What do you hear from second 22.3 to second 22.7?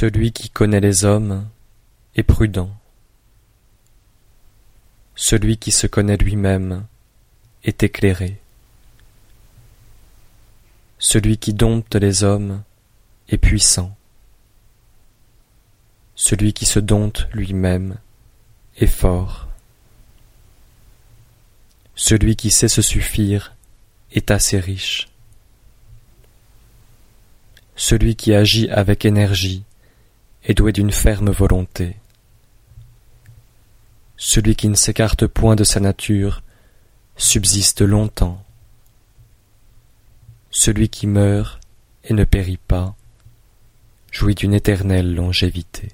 qui sait